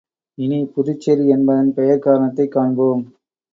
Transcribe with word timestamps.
இனிப் 0.37 0.71
புதுச்சேரி 0.75 1.27
என்பதன் 1.27 1.73
பெயர்க் 1.73 2.01
காரணத்தைக் 2.01 2.55
காண்பாம். 2.55 3.03